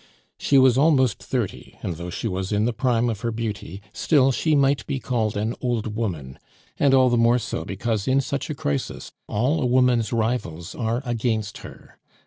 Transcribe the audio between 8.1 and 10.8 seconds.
such a crisis all a woman's rivals